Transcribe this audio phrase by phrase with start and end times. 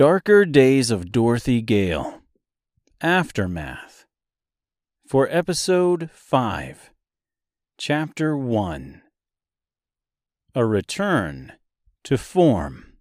[0.00, 2.22] Darker Days of Dorothy Gale
[3.02, 4.06] Aftermath
[5.06, 6.90] for Episode 5,
[7.76, 9.02] Chapter 1
[10.54, 11.52] A Return
[12.04, 12.94] to Form.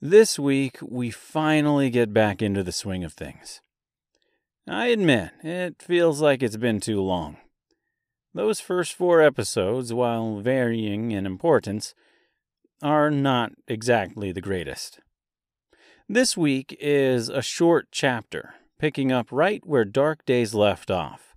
[0.00, 3.60] This week, we finally get back into the swing of things.
[4.66, 7.36] I admit, it feels like it's been too long.
[8.32, 11.94] Those first four episodes, while varying in importance,
[12.82, 15.00] are not exactly the greatest.
[16.08, 21.34] This week is a short chapter, picking up right where Dark Days left off.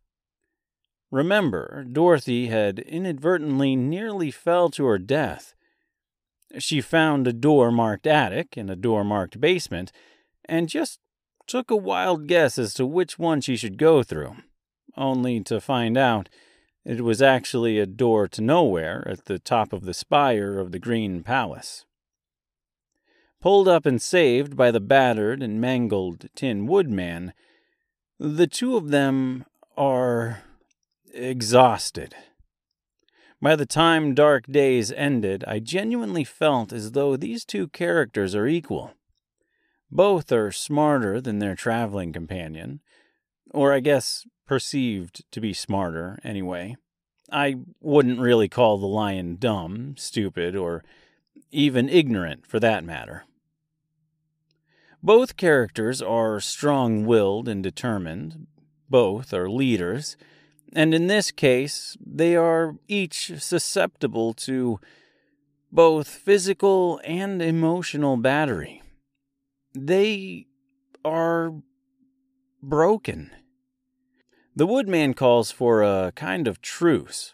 [1.12, 5.54] Remember, Dorothy had inadvertently nearly fell to her death.
[6.58, 9.92] She found a door marked attic and a door marked basement,
[10.46, 11.00] and just
[11.48, 14.38] took a wild guess as to which one she should go through,
[14.96, 16.30] only to find out
[16.84, 20.80] it was actually a door to nowhere at the top of the spire of the
[20.80, 21.86] Green Palace.
[23.42, 27.34] Pulled up and saved by the battered and mangled Tin Woodman,
[28.20, 30.44] the two of them are
[31.14, 32.16] exhausted.
[33.42, 38.46] By the time Dark Days ended, I genuinely felt as though these two characters are
[38.46, 38.92] equal.
[39.90, 42.82] Both are smarter than their traveling companion,
[43.50, 46.76] or I guess perceived to be smarter anyway.
[47.32, 50.84] I wouldn't really call the lion dumb, stupid, or
[51.52, 53.24] even ignorant for that matter.
[55.04, 58.48] Both characters are strong willed and determined.
[58.90, 60.16] Both are leaders.
[60.74, 64.80] And in this case, they are each susceptible to
[65.72, 68.82] both physical and emotional battery.
[69.74, 70.48] They
[71.04, 71.54] are
[72.62, 73.32] broken.
[74.56, 77.34] The woodman calls for a kind of truce,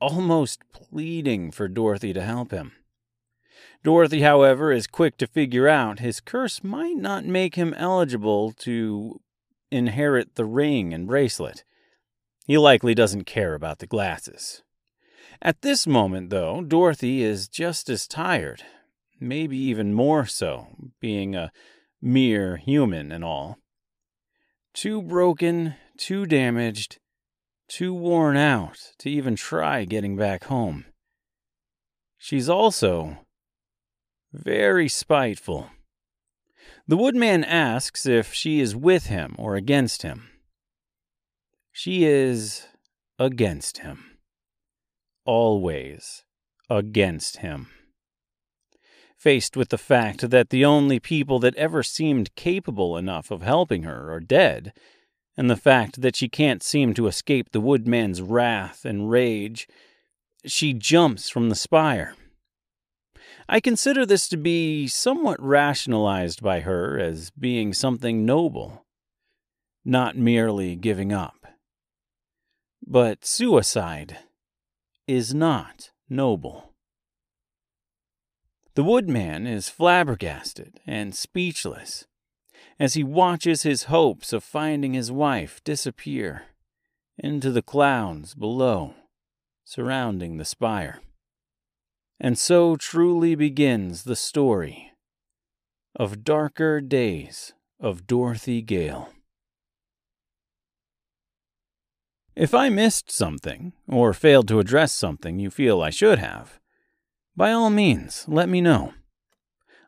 [0.00, 2.72] almost pleading for Dorothy to help him.
[3.84, 9.20] Dorothy, however, is quick to figure out his curse might not make him eligible to
[9.70, 11.62] inherit the ring and bracelet.
[12.46, 14.62] He likely doesn't care about the glasses.
[15.42, 18.62] At this moment, though, Dorothy is just as tired,
[19.20, 20.68] maybe even more so,
[21.00, 21.52] being a
[22.00, 23.58] mere human and all.
[24.76, 26.98] Too broken, too damaged,
[27.66, 30.84] too worn out to even try getting back home.
[32.18, 33.20] She's also
[34.34, 35.70] very spiteful.
[36.86, 40.28] The woodman asks if she is with him or against him.
[41.72, 42.66] She is
[43.18, 44.18] against him.
[45.24, 46.22] Always
[46.68, 47.68] against him.
[49.16, 53.82] Faced with the fact that the only people that ever seemed capable enough of helping
[53.82, 54.72] her are dead,
[55.36, 59.66] and the fact that she can't seem to escape the woodman's wrath and rage,
[60.44, 62.14] she jumps from the spire.
[63.48, 68.84] I consider this to be somewhat rationalized by her as being something noble,
[69.84, 71.46] not merely giving up.
[72.86, 74.18] But suicide
[75.06, 76.75] is not noble.
[78.76, 82.04] The woodman is flabbergasted and speechless
[82.78, 86.48] as he watches his hopes of finding his wife disappear
[87.16, 88.92] into the clouds below,
[89.64, 91.00] surrounding the spire.
[92.20, 94.92] And so truly begins the story
[95.98, 99.08] of darker days of Dorothy Gale.
[102.34, 106.60] If I missed something, or failed to address something you feel I should have,
[107.36, 108.94] by all means let me know.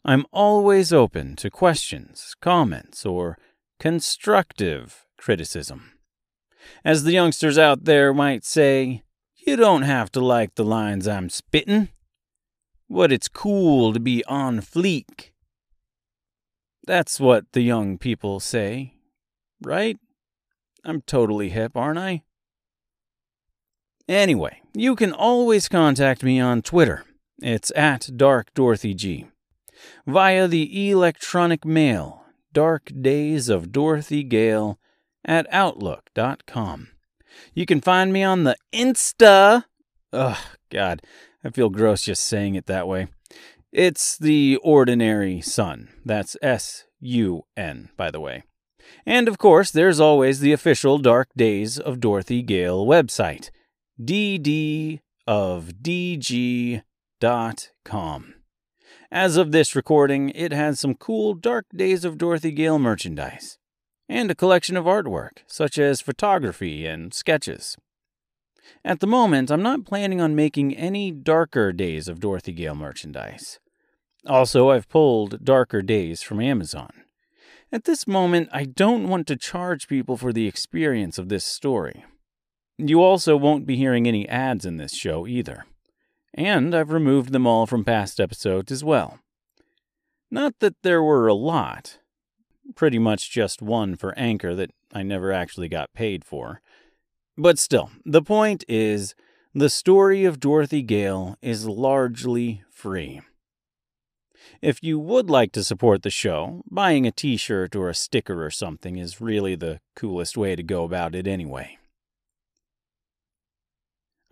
[0.05, 3.37] I'm always open to questions, comments, or
[3.79, 5.93] constructive criticism.
[6.85, 9.03] As the youngsters out there might say,
[9.47, 11.89] you don't have to like the lines I'm spittin',
[12.89, 15.31] but it's cool to be on fleek.
[16.87, 18.95] That's what the young people say,
[19.63, 19.99] right?
[20.85, 22.23] I'm totally hip, aren't I?
[24.09, 27.05] Anyway, you can always contact me on Twitter.
[27.41, 29.27] It's at Dark Dorothy G
[30.07, 34.79] via the electronic mail, Dark Days of Dorothy Gale
[35.25, 36.89] at Outlook.com.
[37.55, 39.65] You can find me on the Insta.
[40.13, 40.39] Ugh,
[40.71, 41.03] God,
[41.45, 43.09] I feel gross just saying it that way.
[43.71, 45.91] It's the Ordinary Sun.
[46.05, 48.43] That's S U N, by the way.
[49.07, 53.51] And of course, there's always the official Dark Days of Dorothy Gale website,
[54.03, 54.99] ddofdg.com.
[59.11, 63.59] As of this recording, it has some cool Dark Days of Dorothy Gale merchandise,
[64.09, 67.77] and a collection of artwork, such as photography and sketches.
[68.85, 73.59] At the moment, I'm not planning on making any Darker Days of Dorothy Gale merchandise.
[74.27, 76.91] Also, I've pulled Darker Days from Amazon.
[77.73, 82.05] At this moment, I don't want to charge people for the experience of this story.
[82.77, 85.65] You also won't be hearing any ads in this show either.
[86.39, 89.19] And I've removed them all from past episodes as well.
[90.31, 91.99] Not that there were a lot,
[92.77, 96.63] pretty much just one for Anchor that I never actually got paid for.
[97.37, 99.17] But still, the point is
[99.53, 103.21] the story of Dorothy Gale is largely free.
[104.63, 108.45] If you would like to support the show, buying a t shirt or a sticker
[108.47, 111.79] or something is really the coolest way to go about it anyway.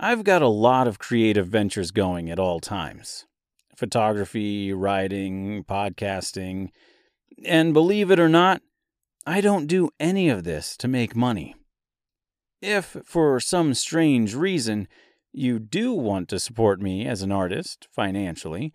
[0.06, 3.26] I've got a lot of creative ventures going at all times
[3.74, 6.68] photography, writing, podcasting.
[7.44, 8.62] And believe it or not,
[9.26, 11.56] I don't do any of this to make money.
[12.62, 14.86] If, for some strange reason,
[15.32, 18.72] you do want to support me as an artist financially,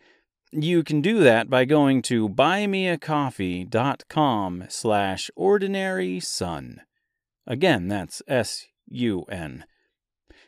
[0.51, 6.81] you can do that by going to buymeacoffee.com slash ordinary sun.
[7.48, 9.63] Again, that's S-U-N.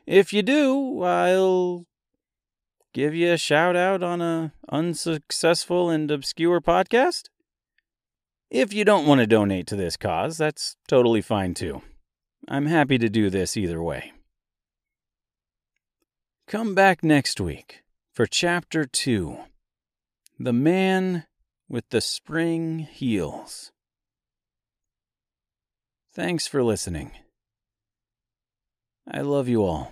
[0.05, 1.85] If you do, I'll
[2.93, 7.29] give you a shout out on a unsuccessful and obscure podcast.
[8.49, 11.81] If you don't want to donate to this cause, that's totally fine too.
[12.47, 14.11] I'm happy to do this either way.
[16.47, 17.83] Come back next week
[18.13, 19.37] for Chapter 2
[20.37, 21.25] The Man
[21.69, 23.71] with the Spring Heels.
[26.13, 27.13] Thanks for listening.
[29.07, 29.91] I love you all.